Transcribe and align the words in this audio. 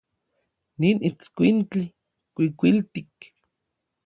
Nin 0.81 0.97
itskuintli 1.09 1.85
kuikuiltik. 2.35 3.11